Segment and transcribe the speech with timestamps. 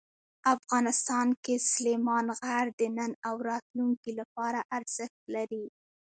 [0.55, 5.65] افغانستان کې سلیمان غر د نن او راتلونکي لپاره ارزښت لري.